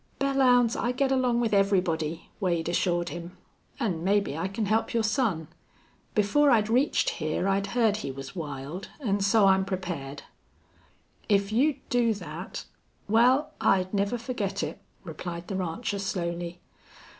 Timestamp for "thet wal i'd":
12.15-13.93